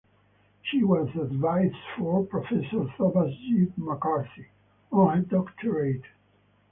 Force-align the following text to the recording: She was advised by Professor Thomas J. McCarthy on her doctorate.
She 0.63 0.83
was 0.83 1.09
advised 1.15 1.75
by 1.99 2.23
Professor 2.27 2.87
Thomas 2.97 3.37
J. 3.37 3.71
McCarthy 3.77 4.47
on 4.91 5.15
her 5.15 5.21
doctorate. 5.23 6.05